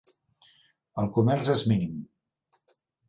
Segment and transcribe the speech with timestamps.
[1.03, 2.01] El comerç és mínim.